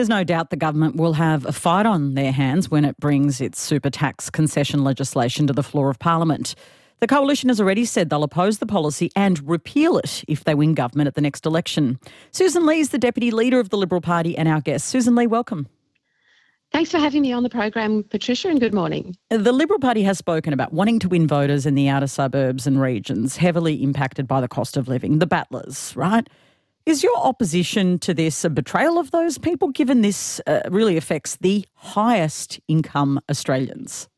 There's 0.00 0.08
no 0.08 0.24
doubt 0.24 0.48
the 0.48 0.56
government 0.56 0.96
will 0.96 1.12
have 1.12 1.44
a 1.44 1.52
fight 1.52 1.84
on 1.84 2.14
their 2.14 2.32
hands 2.32 2.70
when 2.70 2.86
it 2.86 2.96
brings 2.96 3.38
its 3.38 3.60
super 3.60 3.90
tax 3.90 4.30
concession 4.30 4.82
legislation 4.82 5.46
to 5.46 5.52
the 5.52 5.62
floor 5.62 5.90
of 5.90 5.98
Parliament. 5.98 6.54
The 7.00 7.06
coalition 7.06 7.50
has 7.50 7.60
already 7.60 7.84
said 7.84 8.08
they'll 8.08 8.22
oppose 8.22 8.60
the 8.60 8.66
policy 8.66 9.10
and 9.14 9.46
repeal 9.46 9.98
it 9.98 10.24
if 10.26 10.44
they 10.44 10.54
win 10.54 10.72
government 10.72 11.08
at 11.08 11.16
the 11.16 11.20
next 11.20 11.44
election. 11.44 12.00
Susan 12.30 12.64
Lee 12.64 12.80
is 12.80 12.88
the 12.88 12.98
deputy 12.98 13.30
leader 13.30 13.60
of 13.60 13.68
the 13.68 13.76
Liberal 13.76 14.00
Party 14.00 14.38
and 14.38 14.48
our 14.48 14.62
guest. 14.62 14.86
Susan 14.86 15.14
Lee, 15.14 15.26
welcome. 15.26 15.68
Thanks 16.72 16.90
for 16.90 16.96
having 16.96 17.20
me 17.20 17.32
on 17.32 17.42
the 17.42 17.50
program, 17.50 18.02
Patricia, 18.04 18.48
and 18.48 18.58
good 18.58 18.72
morning. 18.72 19.18
The 19.28 19.52
Liberal 19.52 19.80
Party 19.80 20.02
has 20.04 20.16
spoken 20.16 20.54
about 20.54 20.72
wanting 20.72 20.98
to 21.00 21.10
win 21.10 21.26
voters 21.26 21.66
in 21.66 21.74
the 21.74 21.90
outer 21.90 22.06
suburbs 22.06 22.66
and 22.66 22.80
regions 22.80 23.36
heavily 23.36 23.82
impacted 23.82 24.26
by 24.26 24.40
the 24.40 24.48
cost 24.48 24.78
of 24.78 24.88
living, 24.88 25.18
the 25.18 25.26
battlers, 25.26 25.92
right? 25.94 26.26
Is 26.86 27.02
your 27.02 27.16
opposition 27.16 27.98
to 28.00 28.14
this 28.14 28.44
a 28.44 28.50
betrayal 28.50 28.98
of 28.98 29.10
those 29.10 29.36
people, 29.38 29.68
given 29.68 30.00
this 30.00 30.40
uh, 30.46 30.62
really 30.70 30.96
affects 30.96 31.36
the 31.36 31.66
highest 31.74 32.58
income 32.68 33.20
Australians? 33.28 34.08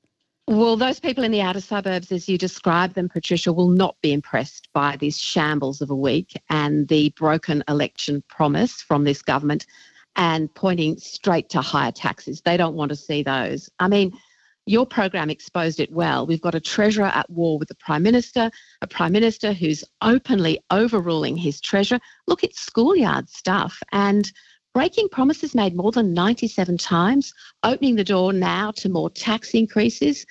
Well, 0.47 0.77
those 0.77 1.01
people 1.01 1.25
in 1.25 1.33
the 1.33 1.41
outer 1.41 1.61
suburbs, 1.61 2.13
as 2.13 2.29
you 2.29 2.39
describe 2.39 2.95
them, 2.95 3.09
Patricia, 3.09 3.53
will 3.53 3.69
not 3.69 3.97
be 4.03 4.13
impressed 4.13 4.69
by 4.73 4.97
this 4.97 5.17
shambles 5.17 5.81
of 5.81 5.91
a 5.91 5.97
week 5.97 6.33
and 6.51 6.89
the 6.89 7.11
broken 7.11 7.63
election 7.69 8.23
promise 8.29 8.81
from 8.81 9.05
this 9.05 9.23
government 9.23 9.67
and 10.17 10.53
pointing 10.55 10.99
straight 10.99 11.49
to 11.51 11.61
higher 11.61 11.93
taxes. 11.93 12.43
They 12.43 12.57
don't 12.57 12.75
want 12.75 12.91
to 12.91 12.97
see 12.97 13.23
those. 13.23 13.71
I 13.79 13.89
mean, 13.89 14.13
your 14.67 14.87
program 14.87 15.31
exposed 15.31 15.81
it 15.81 15.91
well. 15.93 16.27
We've 16.27 16.41
got 16.41 16.55
a 16.55 16.61
treasurer 16.61 17.07
at 17.07 17.29
war 17.29 17.59
with 17.59 17.69
the 17.69 17.75
prime 17.75 18.03
minister, 18.03 18.51
a 18.81 18.87
prime 18.87 19.13
minister 19.13 19.53
who's 19.53 19.85
openly 20.03 20.61
overruling 20.71 21.37
his 21.37 21.61
treasurer. 21.61 21.99
Look, 22.27 22.45
it's 22.45 22.61
schoolyard 22.61 23.29
stuff 23.29 23.83
and 23.91 24.31
breaking 24.73 25.09
promises 25.09 25.55
made 25.55 25.75
more 25.75 25.93
than 25.93 26.15
97 26.15 26.79
times, 26.79 27.33
opening 27.63 27.97
the 27.97 28.05
door 28.05 28.33
now 28.33 28.71
to 28.77 28.89
more 28.89 29.11
tax 29.11 29.53
increases 29.55 30.25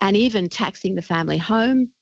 and 0.00 0.16
even 0.16 0.48
taxing 0.48 0.94
the 0.94 1.02
family 1.02 1.38
home. 1.38 1.92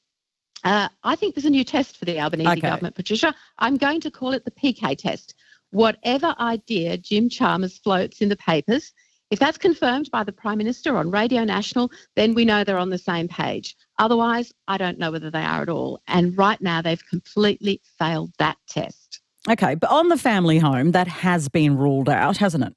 Uh, 0.65 0.89
I 1.05 1.15
think 1.15 1.35
there's 1.35 1.45
a 1.45 1.51
new 1.51 1.65
test 1.65 1.97
for 1.97 2.05
the 2.05 2.19
Albanese 2.19 2.51
okay. 2.51 2.61
government, 2.61 2.97
Patricia. 2.97 3.35
I'm 3.59 3.77
going 3.77 4.01
to 4.01 4.11
call 4.11 4.33
it 4.33 4.45
the 4.45 4.51
PK 4.51 4.99
test. 4.99 5.35
Whatever 5.71 6.35
idea 6.41 6.97
Jim 6.97 7.29
Chalmers 7.29 7.79
floats 7.79 8.21
in 8.21 8.29
the 8.29 8.37
papers, 8.37 8.93
if 9.31 9.39
that's 9.39 9.59
confirmed 9.59 10.11
by 10.11 10.23
the 10.23 10.33
Prime 10.33 10.59
Minister 10.59 10.97
on 10.97 11.11
Radio 11.11 11.45
National, 11.45 11.91
then 12.15 12.35
we 12.35 12.45
know 12.45 12.63
they're 12.63 12.79
on 12.79 12.91
the 12.91 12.99
same 12.99 13.27
page. 13.27 13.77
Otherwise, 13.99 14.53
I 14.69 14.79
don't 14.79 14.99
know 14.99 15.11
whether 15.11 15.31
they 15.31 15.43
are 15.43 15.63
at 15.63 15.69
all. 15.69 16.01
And 16.07 16.37
right 16.39 16.61
now, 16.61 16.81
they've 16.81 17.05
completely 17.09 17.81
failed 17.99 18.33
that 18.39 18.57
test. 18.69 19.21
Okay, 19.49 19.75
but 19.75 19.91
on 19.91 20.09
the 20.09 20.17
family 20.17 20.59
home, 20.59 20.93
that 20.93 21.09
has 21.09 21.49
been 21.49 21.77
ruled 21.77 22.09
out, 22.09 22.37
hasn't 22.37 22.65
it? 22.65 22.75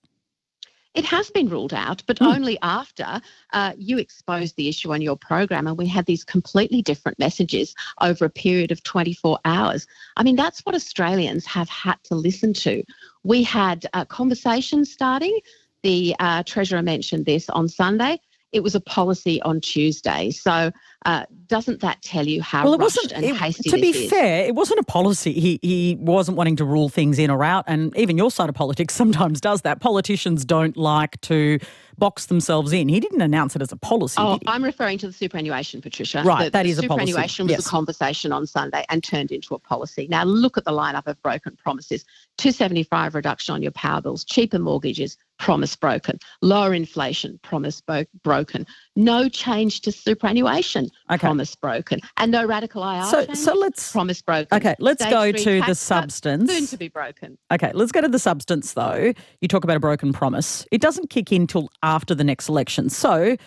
It 0.96 1.06
has 1.06 1.30
been 1.30 1.50
ruled 1.50 1.74
out, 1.74 2.02
but 2.08 2.18
mm. 2.18 2.36
only 2.36 2.58
after 2.64 3.22
uh, 3.54 3.74
you 3.78 4.00
exposed 4.00 4.56
the 4.56 4.68
issue 4.68 4.92
on 4.92 5.02
your 5.02 5.16
program 5.16 5.68
and 5.68 5.78
we 5.78 5.86
had 5.86 6.08
these 6.08 6.24
completely 6.24 6.82
different 6.82 7.20
messages 7.20 7.76
over 8.02 8.26
a 8.26 8.30
period 8.30 8.72
of 8.72 8.84
24 8.84 9.40
hours. 9.46 9.86
I 10.18 10.24
mean, 10.24 10.36
that's 10.36 10.62
what 10.62 10.74
Australians 10.74 11.46
have 11.46 11.70
had 11.70 12.04
to 12.06 12.16
listen 12.16 12.54
to. 12.54 12.84
We 13.24 13.44
had 13.44 13.86
a 13.94 14.06
conversation 14.06 14.84
starting 14.84 15.40
the 15.84 16.16
uh, 16.20 16.44
Treasurer 16.44 16.82
mentioned 16.82 17.26
this 17.26 17.50
on 17.50 17.68
Sunday. 17.68 18.20
It 18.52 18.62
was 18.62 18.76
a 18.76 18.82
policy 18.82 19.42
on 19.44 19.62
Tuesday. 19.62 20.32
So 20.32 20.72
uh, 21.06 21.26
doesn't 21.48 21.80
that 21.80 22.02
tell 22.02 22.28
you 22.28 22.42
how 22.42 22.66
well, 22.66 22.74
it 22.74 22.80
wasn't, 22.80 23.14
and 23.14 23.24
it, 23.24 23.36
hasty 23.36 23.70
To 23.70 23.78
be 23.78 23.90
is? 23.90 24.10
fair, 24.10 24.46
it 24.46 24.54
wasn't 24.54 24.80
a 24.80 24.84
policy. 24.84 25.32
He, 25.34 25.60
he 25.62 25.98
wasn't 26.00 26.38
wanting 26.38 26.58
to 26.58 26.66
rule 26.66 26.90
things 26.90 27.18
in 27.18 27.32
or 27.32 27.44
out. 27.44 27.64
And 27.68 27.96
even 27.96 28.18
your 28.18 28.30
side 28.30 28.50
of 28.50 28.56
politics 28.56 28.94
sometimes 29.00 29.40
does 29.40 29.62
that. 29.62 29.80
Politicians 29.80 30.44
don't 30.44 30.76
like 30.76 31.20
to 31.22 31.60
box 31.98 32.28
themselves 32.28 32.74
in. 32.74 32.90
He 32.90 33.00
didn't 33.00 33.22
announce 33.22 33.56
it 33.56 33.62
as 33.62 33.72
a 33.72 33.78
policy. 33.78 34.16
Oh, 34.20 34.40
I'm 34.48 34.64
referring 34.64 34.98
to 35.00 35.08
the 35.08 35.14
superannuation, 35.14 35.82
Patricia. 35.82 36.24
Right, 36.24 36.46
the, 36.46 36.52
that 36.52 36.64
the 36.64 36.70
is 36.70 36.80
a 36.80 36.84
policy. 36.84 37.08
Superannuation 37.08 37.46
was 37.46 37.52
yes. 37.52 37.68
a 37.68 37.70
conversation 37.70 38.32
on 38.32 38.48
Sunday 38.48 38.86
and 38.90 39.04
turned 39.04 39.32
into 39.32 39.54
a 39.54 39.60
policy. 39.60 40.08
Now 40.10 40.24
look 40.24 40.58
at 40.58 40.66
the 40.66 40.72
lineup 40.72 41.08
of 41.08 41.22
broken 41.22 41.56
promises: 41.58 42.04
275 42.38 43.16
reduction 43.16 43.54
on 43.54 43.62
your 43.62 43.72
power 43.72 44.02
bills, 44.02 44.24
cheaper 44.24 44.60
mortgages, 44.60 45.18
promise 45.38 45.76
broken, 45.76 46.20
lower 46.42 46.74
inflation, 46.74 47.40
promise 47.44 47.82
bo- 47.82 48.06
broken, 48.24 48.66
no 48.96 49.30
change 49.30 49.82
to 49.82 49.92
superannuation, 49.92 50.89
okay. 51.10 51.18
promise 51.18 51.56
broken, 51.56 52.00
and 52.18 52.32
no 52.32 52.46
radical 52.46 52.84
IR 52.84 53.04
so, 53.04 53.26
so 53.34 53.54
let's 53.54 53.92
promise 53.92 54.22
broken. 54.22 54.56
Okay, 54.58 54.76
let's 54.80 55.02
Stage 55.02 55.12
go 55.12 55.32
to 55.32 55.62
the 55.62 55.76
substance. 55.76 56.52
Soon 56.52 56.68
to 56.68 56.78
be 56.78 56.88
broken. 56.88 57.38
Okay, 57.52 57.72
let's 57.74 57.92
go 57.92 58.02
to 58.02 58.08
the 58.08 58.20
substance 58.20 58.74
though. 58.74 59.14
You 59.42 59.48
talk 59.48 59.64
about 59.64 59.78
a 59.78 59.80
broken 59.80 60.14
promise. 60.14 60.66
It 60.72 60.82
doesn't 60.82 61.10
kick 61.10 61.32
in 61.32 61.48
till 61.48 61.70
after 61.84 62.16
the 62.16 62.24
next 62.24 62.50
election. 62.50 62.90
So, 62.90 63.38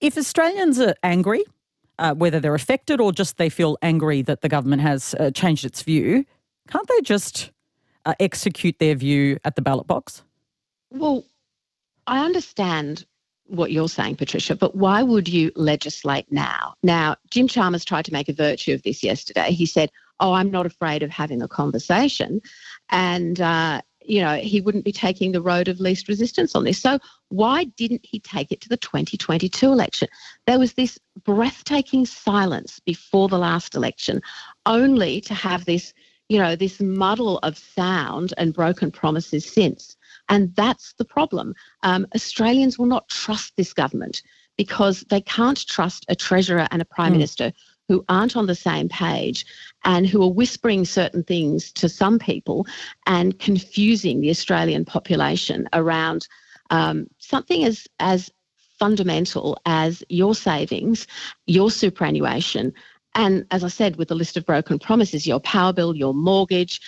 if 0.00 0.16
Australians 0.16 0.80
are 0.80 0.94
angry, 1.02 1.44
uh, 1.98 2.14
whether 2.14 2.40
they're 2.40 2.54
affected 2.54 3.00
or 3.00 3.12
just 3.12 3.36
they 3.36 3.48
feel 3.48 3.76
angry 3.82 4.22
that 4.22 4.40
the 4.40 4.48
government 4.48 4.82
has 4.82 5.14
uh, 5.20 5.30
changed 5.30 5.64
its 5.64 5.82
view, 5.82 6.24
can't 6.68 6.88
they 6.88 7.00
just 7.02 7.50
uh, 8.06 8.14
execute 8.18 8.78
their 8.78 8.94
view 8.94 9.38
at 9.44 9.56
the 9.56 9.62
ballot 9.62 9.86
box? 9.86 10.22
Well, 10.90 11.24
I 12.06 12.24
understand 12.24 13.04
what 13.50 13.72
you're 13.72 13.88
saying, 13.88 14.16
Patricia, 14.16 14.54
but 14.54 14.74
why 14.76 15.02
would 15.02 15.28
you 15.28 15.50
legislate 15.56 16.30
now? 16.30 16.74
Now, 16.82 17.16
Jim 17.30 17.48
Chalmers 17.48 17.84
tried 17.84 18.04
to 18.04 18.12
make 18.12 18.28
a 18.28 18.32
virtue 18.32 18.72
of 18.72 18.82
this 18.82 19.02
yesterday. 19.02 19.50
He 19.50 19.66
said, 19.66 19.90
Oh, 20.20 20.32
I'm 20.34 20.50
not 20.50 20.66
afraid 20.66 21.02
of 21.02 21.10
having 21.10 21.42
a 21.42 21.48
conversation. 21.48 22.40
And, 22.90 23.40
uh, 23.40 23.80
you 24.04 24.20
know, 24.20 24.36
he 24.36 24.60
wouldn't 24.60 24.84
be 24.84 24.92
taking 24.92 25.32
the 25.32 25.42
road 25.42 25.68
of 25.68 25.80
least 25.80 26.08
resistance 26.08 26.54
on 26.54 26.64
this. 26.64 26.80
So, 26.80 26.98
why 27.28 27.64
didn't 27.64 28.04
he 28.04 28.20
take 28.20 28.52
it 28.52 28.60
to 28.62 28.68
the 28.68 28.76
2022 28.76 29.66
election? 29.66 30.08
There 30.46 30.58
was 30.58 30.74
this 30.74 30.98
breathtaking 31.24 32.06
silence 32.06 32.80
before 32.80 33.28
the 33.28 33.38
last 33.38 33.74
election, 33.74 34.20
only 34.66 35.20
to 35.22 35.34
have 35.34 35.64
this, 35.64 35.92
you 36.28 36.38
know, 36.38 36.54
this 36.54 36.80
muddle 36.80 37.38
of 37.38 37.58
sound 37.58 38.32
and 38.36 38.54
broken 38.54 38.90
promises 38.90 39.44
since. 39.44 39.96
And 40.30 40.54
that's 40.54 40.94
the 40.94 41.04
problem. 41.04 41.54
Um, 41.82 42.06
Australians 42.14 42.78
will 42.78 42.86
not 42.86 43.08
trust 43.08 43.52
this 43.56 43.74
government 43.74 44.22
because 44.56 45.04
they 45.10 45.20
can't 45.20 45.66
trust 45.66 46.06
a 46.08 46.16
treasurer 46.16 46.66
and 46.70 46.80
a 46.80 46.86
prime 46.86 47.10
mm. 47.10 47.16
minister 47.16 47.52
who 47.88 48.04
aren't 48.08 48.36
on 48.36 48.46
the 48.46 48.54
same 48.54 48.88
page 48.88 49.44
and 49.84 50.06
who 50.06 50.22
are 50.22 50.32
whispering 50.32 50.84
certain 50.84 51.24
things 51.24 51.72
to 51.72 51.88
some 51.88 52.18
people 52.18 52.66
and 53.06 53.38
confusing 53.40 54.20
the 54.20 54.30
Australian 54.30 54.84
population 54.84 55.68
around 55.72 56.28
um, 56.70 57.08
something 57.18 57.64
as 57.64 57.88
as 57.98 58.30
fundamental 58.78 59.58
as 59.66 60.02
your 60.08 60.34
savings, 60.34 61.06
your 61.46 61.70
superannuation, 61.70 62.72
and 63.14 63.44
as 63.50 63.64
I 63.64 63.68
said, 63.68 63.96
with 63.96 64.08
the 64.08 64.14
list 64.14 64.36
of 64.36 64.46
broken 64.46 64.78
promises, 64.78 65.26
your 65.26 65.40
power 65.40 65.72
bill, 65.72 65.96
your 65.96 66.14
mortgage, 66.14 66.80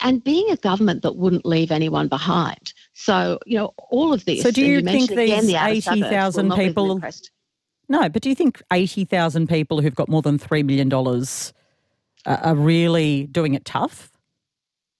and 0.00 0.22
being 0.22 0.50
a 0.50 0.56
government 0.56 1.02
that 1.02 1.16
wouldn't 1.16 1.46
leave 1.46 1.70
anyone 1.70 2.08
behind. 2.08 2.72
So, 2.92 3.38
you 3.46 3.56
know, 3.56 3.72
all 3.90 4.12
of 4.12 4.24
this. 4.24 4.42
So, 4.42 4.50
do 4.50 4.64
you, 4.64 4.74
you 4.74 4.82
think 4.82 5.10
these 5.10 5.32
again, 5.32 5.46
the 5.46 5.56
80,000 5.56 6.52
people. 6.52 7.00
No, 7.88 8.08
but 8.08 8.22
do 8.22 8.28
you 8.28 8.34
think 8.34 8.60
80,000 8.72 9.48
people 9.48 9.80
who've 9.80 9.94
got 9.94 10.08
more 10.08 10.22
than 10.22 10.38
$3 10.38 10.64
million 10.64 10.92
are 12.26 12.54
really 12.54 13.26
doing 13.28 13.54
it 13.54 13.64
tough? 13.64 14.10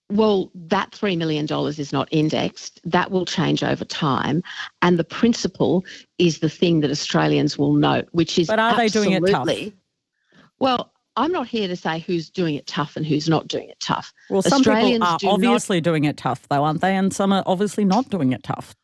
Well, 0.09 0.53
that 0.55 0.93
$3 0.93 1.19
million 1.19 1.47
is 1.51 1.93
not 1.93 2.09
indexed. 2.13 2.81
That 2.85 3.11
will 3.11 3.27
change 3.27 3.65
over 3.65 3.85
time. 3.85 4.41
And 4.81 5.01
the 5.01 5.05
principle 5.05 5.85
is 6.19 6.39
the 6.39 6.49
thing 6.49 6.79
that 6.81 6.93
Australians 6.93 7.59
will 7.59 7.73
note, 7.73 8.07
which 8.13 8.39
is. 8.39 8.47
But 8.47 8.61
are 8.61 8.77
they 8.77 8.89
doing 8.89 9.13
it 9.13 9.27
tough? 9.27 9.49
Well, 10.61 10.93
I'm 11.17 11.33
not 11.33 11.49
here 11.49 11.67
to 11.67 11.77
say 11.77 12.01
who's 12.01 12.29
doing 12.29 12.57
it 12.57 12.67
tough 12.67 12.97
and 12.97 13.07
who's 13.07 13.29
not 13.29 13.49
doing 13.49 13.71
it 13.71 13.81
tough. 13.81 14.13
Well, 14.29 14.43
some 14.43 14.61
Australians 14.61 15.05
people 15.19 15.31
are 15.31 15.35
obviously 15.35 15.79
not, 15.79 15.85
doing 15.85 16.05
it 16.05 16.17
tough, 16.17 16.47
though, 16.49 16.65
aren't 16.65 16.83
they? 16.83 16.95
And 16.95 17.13
some 17.13 17.33
are 17.33 17.43
obviously 17.47 17.85
not 17.85 18.11
doing 18.11 18.33
it 18.33 18.43
tough. 18.43 18.75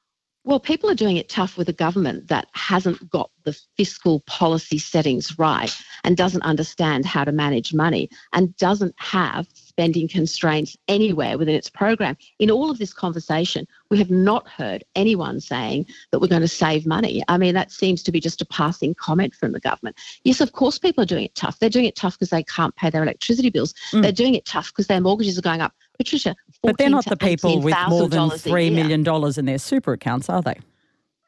Well, 0.45 0.59
people 0.59 0.91
are 0.91 0.95
doing 0.95 1.19
it 1.19 1.29
tough 1.29 1.57
with 1.57 1.69
a 1.69 1.73
government 1.73 2.27
that 2.29 2.49
hasn't 2.53 3.09
got 3.11 3.31
the 3.45 3.57
fiscal 3.77 4.21
policy 4.21 4.79
settings 4.79 5.39
right 5.39 5.73
and 6.03 6.17
doesn't 6.17 6.43
understand 6.43 7.07
how 7.07 7.25
to 7.25 7.31
manage 7.31 7.73
money 7.73 8.11
and 8.33 8.57
doesn't 8.57 8.95
have 8.99 9.47
spending 9.55 10.09
constraints 10.09 10.77
anywhere 10.89 11.39
within 11.39 11.55
its 11.55 11.71
program. 11.71 12.17
In 12.41 12.51
all 12.51 12.71
of 12.71 12.79
this 12.79 12.93
conversation, 12.93 13.67
we 13.91 13.99
have 13.99 14.11
not 14.11 14.49
heard 14.49 14.83
anyone 14.97 15.41
saying 15.41 15.87
that 16.11 16.19
we're 16.19 16.27
going 16.27 16.43
to 16.43 16.49
save 16.49 16.87
money. 16.87 17.23
I 17.29 17.39
mean, 17.39 17.55
that 17.55 17.71
seems 17.71 18.03
to 18.03 18.13
be 18.13 18.21
just 18.21 18.43
a 18.43 18.47
passing 18.47 18.95
comment 18.95 19.35
from 19.35 19.53
the 19.53 19.61
government. 19.61 19.97
Yes, 20.25 20.41
of 20.41 20.53
course, 20.53 20.79
people 20.79 21.03
are 21.03 21.07
doing 21.07 21.25
it 21.25 21.35
tough. 21.37 21.59
They're 21.61 21.71
doing 21.71 21.85
it 21.85 21.97
tough 21.97 22.15
because 22.15 22.31
they 22.31 22.43
can't 22.43 22.75
pay 22.75 22.91
their 22.91 23.03
electricity 23.03 23.51
bills. 23.51 23.75
Mm. 23.93 24.03
They're 24.03 24.13
doing 24.13 24.35
it 24.35 24.45
tough 24.45 24.73
because 24.73 24.89
their 24.89 25.01
mortgages 25.01 25.39
are 25.39 25.43
going 25.43 25.61
up. 25.61 25.73
Patricia, 26.05 26.35
but 26.63 26.79
they're 26.79 26.91
not 26.91 27.05
the 27.05 27.17
people 27.17 27.61
with 27.61 27.75
more 27.89 28.09
than 28.09 28.31
$3 28.31 28.73
million 28.73 29.07
in 29.39 29.45
their 29.45 29.59
super 29.59 29.93
accounts, 29.93 30.29
are 30.29 30.43
they? 30.43 30.57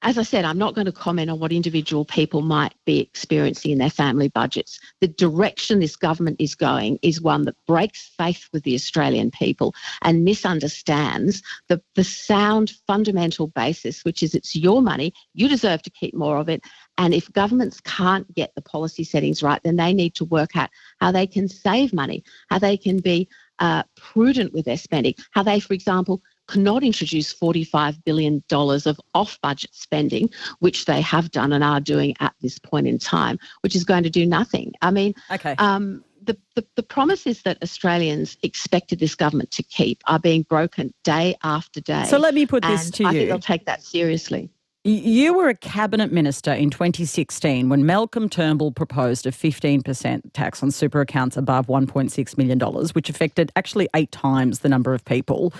as 0.04 0.18
I 0.18 0.22
said, 0.22 0.44
I'm 0.44 0.58
not 0.58 0.74
going 0.74 0.84
to 0.84 0.92
comment 0.92 1.30
on 1.30 1.40
what 1.40 1.50
individual 1.50 2.04
people 2.04 2.42
might 2.42 2.74
be 2.84 3.00
experiencing 3.00 3.70
in 3.70 3.78
their 3.78 3.88
family 3.88 4.28
budgets. 4.28 4.78
The 5.00 5.08
direction 5.08 5.80
this 5.80 5.96
government 5.96 6.36
is 6.38 6.54
going 6.54 6.98
is 7.00 7.22
one 7.22 7.44
that 7.46 7.56
breaks 7.66 8.12
faith 8.18 8.46
with 8.52 8.64
the 8.64 8.74
Australian 8.74 9.30
people 9.30 9.74
and 10.02 10.22
misunderstands 10.22 11.42
the, 11.68 11.82
the 11.94 12.04
sound 12.04 12.72
fundamental 12.86 13.46
basis, 13.46 14.04
which 14.04 14.22
is 14.22 14.34
it's 14.34 14.54
your 14.54 14.82
money, 14.82 15.14
you 15.32 15.48
deserve 15.48 15.80
to 15.82 15.90
keep 15.90 16.14
more 16.14 16.36
of 16.36 16.50
it. 16.50 16.62
And 16.98 17.14
if 17.14 17.32
governments 17.32 17.80
can't 17.80 18.32
get 18.34 18.54
the 18.54 18.62
policy 18.62 19.04
settings 19.04 19.42
right, 19.42 19.62
then 19.64 19.76
they 19.76 19.94
need 19.94 20.14
to 20.16 20.26
work 20.26 20.54
out 20.54 20.68
how 21.00 21.12
they 21.12 21.26
can 21.26 21.48
save 21.48 21.94
money, 21.94 22.22
how 22.50 22.58
they 22.58 22.76
can 22.76 22.98
be 22.98 23.26
uh, 23.58 23.82
prudent 23.96 24.52
with 24.52 24.64
their 24.64 24.76
spending, 24.76 25.14
how 25.32 25.42
they, 25.42 25.60
for 25.60 25.74
example, 25.74 26.22
cannot 26.46 26.82
introduce 26.82 27.32
$45 27.32 28.02
billion 28.04 28.42
of 28.50 29.00
off 29.14 29.38
budget 29.42 29.74
spending, 29.74 30.28
which 30.58 30.84
they 30.84 31.00
have 31.00 31.30
done 31.30 31.52
and 31.52 31.64
are 31.64 31.80
doing 31.80 32.14
at 32.20 32.34
this 32.42 32.58
point 32.58 32.86
in 32.86 32.98
time, 32.98 33.38
which 33.62 33.74
is 33.74 33.84
going 33.84 34.02
to 34.02 34.10
do 34.10 34.26
nothing. 34.26 34.72
I 34.82 34.90
mean, 34.90 35.14
okay. 35.30 35.54
Um, 35.58 36.04
the, 36.22 36.38
the, 36.54 36.66
the, 36.76 36.82
promises 36.82 37.42
that 37.42 37.62
Australians 37.62 38.38
expected 38.42 38.98
this 38.98 39.14
government 39.14 39.50
to 39.50 39.62
keep 39.62 40.02
are 40.06 40.18
being 40.18 40.42
broken 40.42 40.94
day 41.02 41.36
after 41.42 41.82
day. 41.82 42.04
So 42.04 42.16
let 42.16 42.32
me 42.32 42.46
put 42.46 42.62
this 42.62 42.90
to 42.92 43.04
I 43.04 43.10
you. 43.10 43.10
I 43.10 43.12
think 43.12 43.28
they'll 43.28 43.38
take 43.40 43.66
that 43.66 43.82
seriously. 43.82 44.50
You 44.86 45.32
were 45.32 45.48
a 45.48 45.54
cabinet 45.54 46.12
minister 46.12 46.52
in 46.52 46.68
2016 46.68 47.70
when 47.70 47.86
Malcolm 47.86 48.28
Turnbull 48.28 48.70
proposed 48.70 49.24
a 49.24 49.30
15% 49.30 50.20
tax 50.34 50.62
on 50.62 50.70
super 50.70 51.00
accounts 51.00 51.38
above 51.38 51.68
$1.6 51.68 52.36
million, 52.36 52.60
which 52.92 53.08
affected 53.08 53.50
actually 53.56 53.88
eight 53.96 54.12
times 54.12 54.58
the 54.58 54.68
number 54.68 54.92
of 54.92 55.02
people. 55.06 55.54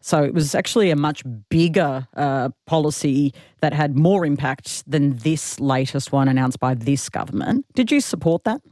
So 0.00 0.24
it 0.24 0.32
was 0.32 0.54
actually 0.54 0.88
a 0.88 0.96
much 0.96 1.22
bigger 1.50 2.08
uh, 2.16 2.48
policy 2.64 3.34
that 3.60 3.74
had 3.74 3.98
more 3.98 4.24
impact 4.24 4.90
than 4.90 5.18
this 5.18 5.60
latest 5.60 6.10
one 6.10 6.26
announced 6.26 6.58
by 6.58 6.72
this 6.72 7.10
government. 7.10 7.66
Did 7.74 7.92
you 7.92 8.00
support 8.00 8.44
that? 8.44 8.62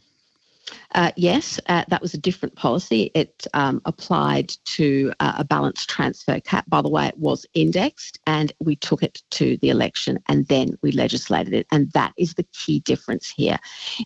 Uh, 0.94 1.10
yes, 1.16 1.58
uh, 1.66 1.84
that 1.88 2.02
was 2.02 2.14
a 2.14 2.18
different 2.18 2.54
policy. 2.54 3.10
It 3.14 3.46
um, 3.54 3.80
applied 3.84 4.52
to 4.66 5.12
uh, 5.20 5.34
a 5.38 5.44
balanced 5.44 5.88
transfer 5.88 6.40
cap. 6.40 6.64
By 6.68 6.82
the 6.82 6.88
way, 6.88 7.06
it 7.06 7.18
was 7.18 7.46
indexed 7.54 8.20
and 8.26 8.52
we 8.60 8.76
took 8.76 9.02
it 9.02 9.22
to 9.32 9.56
the 9.58 9.70
election 9.70 10.18
and 10.28 10.46
then 10.48 10.78
we 10.82 10.92
legislated 10.92 11.54
it. 11.54 11.66
And 11.72 11.90
that 11.92 12.12
is 12.16 12.34
the 12.34 12.46
key 12.52 12.80
difference 12.80 13.28
here. 13.28 13.58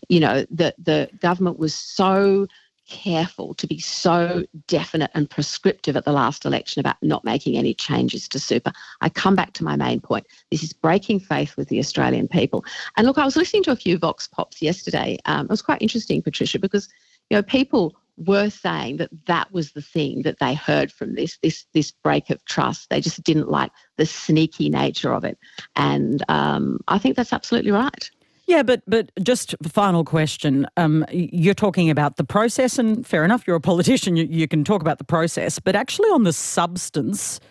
You 0.09 0.19
know, 0.19 0.45
the, 0.49 0.73
the 0.77 1.09
government 1.19 1.59
was 1.59 1.73
so 1.73 2.47
careful 2.87 3.53
to 3.55 3.67
be 3.67 3.79
so 3.79 4.43
definite 4.67 5.11
and 5.13 5.29
prescriptive 5.29 5.95
at 5.95 6.05
the 6.05 6.11
last 6.11 6.45
election 6.45 6.79
about 6.79 6.95
not 7.01 7.23
making 7.23 7.57
any 7.57 7.73
changes 7.73 8.27
to 8.29 8.39
super. 8.39 8.71
I 9.01 9.09
come 9.09 9.35
back 9.35 9.53
to 9.53 9.63
my 9.63 9.75
main 9.75 9.99
point. 9.99 10.25
This 10.51 10.63
is 10.63 10.73
breaking 10.73 11.19
faith 11.19 11.55
with 11.57 11.69
the 11.69 11.79
Australian 11.79 12.27
people. 12.27 12.65
And 12.95 13.05
look, 13.05 13.17
I 13.17 13.25
was 13.25 13.35
listening 13.35 13.63
to 13.63 13.71
a 13.71 13.75
few 13.75 13.97
Vox 13.97 14.27
Pops 14.27 14.61
yesterday. 14.61 15.17
Um, 15.25 15.45
it 15.45 15.49
was 15.49 15.61
quite 15.61 15.81
interesting, 15.81 16.21
Patricia, 16.21 16.59
because 16.59 16.87
you 17.29 17.37
know 17.37 17.43
people 17.43 17.95
were 18.17 18.49
saying 18.49 18.97
that 18.97 19.09
that 19.27 19.51
was 19.51 19.73
the 19.73 19.81
thing 19.81 20.23
that 20.23 20.39
they 20.39 20.53
heard 20.53 20.91
from 20.91 21.13
this 21.15 21.37
this 21.43 21.65
this 21.73 21.91
break 21.91 22.29
of 22.29 22.43
trust. 22.45 22.89
They 22.89 23.01
just 23.01 23.23
didn't 23.23 23.49
like 23.49 23.71
the 23.97 24.05
sneaky 24.05 24.69
nature 24.69 25.13
of 25.13 25.23
it, 25.23 25.37
and 25.75 26.23
um, 26.29 26.79
I 26.87 26.97
think 26.97 27.15
that's 27.15 27.33
absolutely 27.33 27.71
right. 27.71 28.09
Yeah, 28.47 28.63
but 28.63 28.81
but 28.87 29.11
just 29.21 29.55
final 29.61 30.05
question. 30.05 30.65
Um, 30.77 31.05
you're 31.11 31.53
talking 31.53 31.89
about 31.89 32.15
the 32.15 32.23
process, 32.23 32.79
and 32.79 33.05
fair 33.05 33.25
enough. 33.25 33.45
You're 33.45 33.57
a 33.57 33.61
politician. 33.61 34.15
You, 34.15 34.25
you 34.29 34.47
can 34.47 34.63
talk 34.63 34.81
about 34.81 34.99
the 34.99 35.03
process, 35.03 35.59
but 35.59 35.75
actually 35.75 36.09
on 36.09 36.23
the 36.23 36.31
substance, 36.31 37.41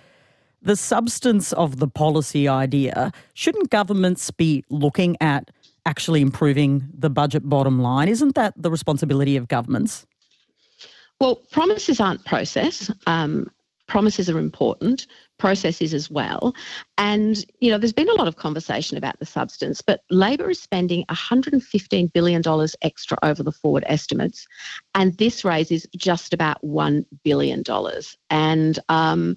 the 0.63 0.75
substance 0.75 1.53
of 1.53 1.81
the 1.81 1.87
policy 1.87 2.49
idea. 2.49 3.13
Shouldn't 3.35 3.69
governments 3.69 4.31
be 4.31 4.65
looking 4.71 5.19
at 5.21 5.51
actually 5.85 6.23
improving 6.23 6.89
the 6.99 7.11
budget 7.11 7.47
bottom 7.47 7.81
line? 7.81 8.09
Isn't 8.09 8.35
that 8.35 8.55
the 8.57 8.71
responsibility 8.71 9.37
of 9.37 9.49
governments? 9.49 10.07
Well, 11.21 11.37
promises 11.51 12.01
aren't 12.01 12.25
process. 12.25 12.91
Um, 13.07 13.51
promises 13.87 14.29
are 14.29 14.39
important, 14.39 15.07
processes 15.39 15.95
as 15.95 16.11
well. 16.11 16.55
And, 16.99 17.45
you 17.61 17.71
know, 17.71 17.79
there's 17.79 17.93
been 17.93 18.09
a 18.09 18.15
lot 18.15 18.29
of 18.29 18.37
conversation 18.37 18.97
about 18.97 19.19
the 19.19 19.27
substance, 19.27 19.81
but 19.81 20.01
Labor 20.11 20.51
is 20.51 20.61
spending 20.61 21.05
$115 21.07 22.13
billion 22.13 22.43
extra 22.83 23.19
over 23.23 23.43
the 23.43 23.53
forward 23.53 23.85
estimates. 23.87 24.47
And 24.95 25.17
this 25.19 25.45
raises 25.45 25.87
just 25.97 26.33
about 26.33 26.63
$1 26.63 27.05
billion. 27.23 27.63
And, 28.31 28.79
um, 28.89 29.37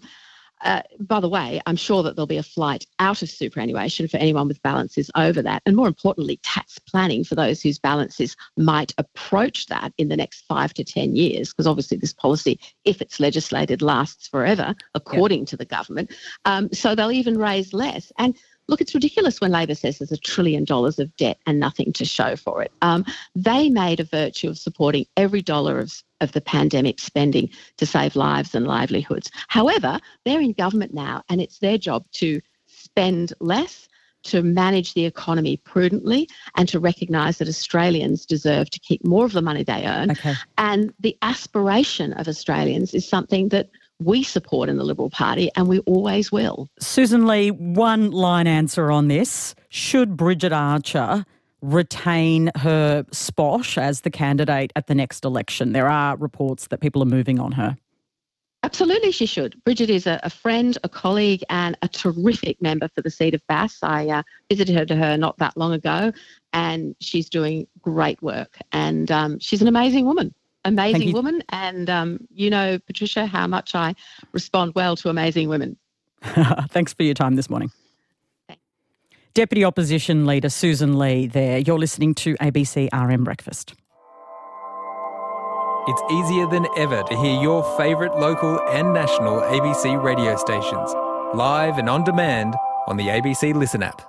uh, 0.61 0.81
by 0.99 1.19
the 1.19 1.29
way, 1.29 1.61
I'm 1.65 1.75
sure 1.75 2.03
that 2.03 2.15
there'll 2.15 2.27
be 2.27 2.37
a 2.37 2.43
flight 2.43 2.85
out 2.99 3.21
of 3.21 3.29
superannuation 3.29 4.07
for 4.07 4.17
anyone 4.17 4.47
with 4.47 4.61
balances 4.61 5.09
over 5.15 5.41
that. 5.41 5.61
And 5.65 5.75
more 5.75 5.87
importantly, 5.87 6.39
tax 6.43 6.79
planning 6.79 7.23
for 7.23 7.35
those 7.35 7.61
whose 7.61 7.79
balances 7.79 8.35
might 8.57 8.93
approach 8.97 9.67
that 9.67 9.93
in 9.97 10.09
the 10.09 10.17
next 10.17 10.45
five 10.47 10.73
to 10.75 10.83
10 10.83 11.15
years, 11.15 11.51
because 11.51 11.67
obviously 11.67 11.97
this 11.97 12.13
policy, 12.13 12.59
if 12.83 13.01
it's 13.01 13.19
legislated, 13.19 13.81
lasts 13.81 14.27
forever, 14.27 14.75
according 14.93 15.45
to 15.45 15.57
the 15.57 15.65
government. 15.65 16.11
Um, 16.45 16.69
so 16.73 16.95
they'll 16.95 17.11
even 17.11 17.37
raise 17.37 17.73
less. 17.73 18.11
And 18.17 18.35
Look, 18.69 18.81
it's 18.81 18.93
ridiculous 18.93 19.41
when 19.41 19.51
Labor 19.51 19.73
says 19.73 19.97
there's 19.97 20.11
a 20.11 20.17
trillion 20.17 20.63
dollars 20.63 20.99
of 20.99 21.15
debt 21.17 21.39
and 21.47 21.59
nothing 21.59 21.91
to 21.93 22.05
show 22.05 22.35
for 22.35 22.61
it. 22.61 22.71
Um, 22.83 23.03
they 23.35 23.69
made 23.69 23.99
a 23.99 24.03
virtue 24.03 24.47
of 24.47 24.59
supporting 24.59 25.05
every 25.17 25.41
dollar 25.41 25.79
of, 25.79 26.03
of 26.21 26.33
the 26.33 26.41
pandemic 26.41 26.99
spending 26.99 27.49
to 27.77 27.87
save 27.87 28.15
lives 28.15 28.53
and 28.53 28.67
livelihoods. 28.67 29.31
However, 29.47 29.99
they're 30.23 30.39
in 30.39 30.53
government 30.53 30.93
now 30.93 31.23
and 31.29 31.41
it's 31.41 31.57
their 31.57 31.79
job 31.79 32.05
to 32.13 32.41
spend 32.67 33.33
less 33.39 33.89
to 34.21 34.43
manage 34.43 34.93
the 34.93 35.05
economy 35.05 35.57
prudently 35.57 36.29
and 36.55 36.67
to 36.69 36.79
recognise 36.79 37.37
that 37.37 37.47
Australians 37.47 38.25
deserve 38.25 38.69
to 38.69 38.79
keep 38.79 39.03
more 39.05 39.25
of 39.25 39.31
the 39.31 39.41
money 39.41 39.63
they 39.63 39.85
earn. 39.85 40.11
Okay. 40.11 40.33
And 40.57 40.93
the 40.99 41.17
aspiration 41.21 42.13
of 42.13 42.27
Australians 42.27 42.93
is 42.93 43.07
something 43.07 43.49
that 43.49 43.69
we 43.99 44.23
support 44.23 44.69
in 44.69 44.77
the 44.77 44.83
Liberal 44.83 45.09
Party 45.09 45.49
and 45.55 45.67
we 45.67 45.79
always 45.79 46.31
will. 46.31 46.69
Susan 46.79 47.27
Lee, 47.27 47.51
one 47.51 48.11
line 48.11 48.47
answer 48.47 48.91
on 48.91 49.07
this. 49.07 49.55
Should 49.69 50.15
Bridget 50.17 50.53
Archer 50.53 51.25
retain 51.61 52.49
her 52.55 53.05
spot 53.11 53.77
as 53.77 54.01
the 54.01 54.09
candidate 54.09 54.71
at 54.75 54.87
the 54.87 54.95
next 54.95 55.25
election? 55.25 55.73
There 55.73 55.89
are 55.89 56.15
reports 56.17 56.67
that 56.67 56.79
people 56.79 57.03
are 57.03 57.07
moving 57.07 57.39
on 57.39 57.51
her. 57.53 57.77
Absolutely, 58.61 59.11
she 59.11 59.25
should. 59.25 59.61
Bridget 59.63 59.89
is 59.89 60.05
a, 60.05 60.19
a, 60.23 60.29
friend, 60.29 60.77
a 60.83 60.89
colleague, 60.89 61.43
and 61.49 61.77
a 61.81 61.87
terrific 61.87 62.61
member 62.61 62.89
for 62.93 63.01
the 63.01 63.09
seat 63.09 63.33
of 63.33 63.41
Bass. 63.47 63.79
I 63.81 64.07
uh, 64.07 64.23
visited 64.49 64.75
her 64.75 64.85
to 64.85 64.97
her 64.97 65.15
not 65.15 65.37
that 65.37 65.55
long 65.55 65.71
ago, 65.71 66.11
and 66.51 66.93
she's 66.99 67.29
doing 67.29 67.67
great 67.81 68.21
work. 68.21 68.57
And 68.73 69.09
um, 69.11 69.39
she's 69.39 69.61
an 69.61 69.69
amazing 69.69 70.05
woman 70.05 70.33
amazing 70.65 71.13
woman. 71.13 71.43
And 71.49 71.89
um, 71.89 72.27
you 72.31 72.49
know, 72.49 72.79
Patricia, 72.79 73.25
how 73.25 73.47
much 73.47 73.75
I 73.75 73.95
respond 74.31 74.73
well 74.75 74.95
to 74.97 75.09
amazing 75.09 75.49
women. 75.49 75.77
Thanks 76.69 76.93
for 76.93 77.03
your 77.03 77.13
time 77.13 77.35
this 77.35 77.49
morning. 77.49 77.71
Deputy 79.33 79.63
Opposition 79.63 80.25
Leader 80.25 80.49
Susan 80.49 80.97
Lee 80.97 81.27
there. 81.27 81.59
You're 81.59 81.79
listening 81.79 82.15
to 82.15 82.35
ABC 82.35 82.89
RN 82.91 83.23
Breakfast. 83.23 83.75
It's 85.87 86.01
easier 86.11 86.45
than 86.45 86.67
ever 86.77 87.03
to 87.03 87.17
hear 87.17 87.41
your 87.41 87.63
favourite 87.77 88.19
local 88.19 88.59
and 88.69 88.93
national 88.93 89.41
ABC 89.41 90.01
radio 90.03 90.35
stations, 90.35 90.93
live 91.33 91.77
and 91.77 91.89
on 91.89 92.03
demand 92.03 92.55
on 92.87 92.97
the 92.97 93.07
ABC 93.07 93.55
Listen 93.55 93.81
app. 93.81 94.01